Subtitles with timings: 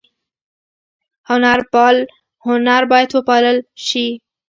[2.47, 3.57] هنر باید وپال ل
[3.87, 4.05] شي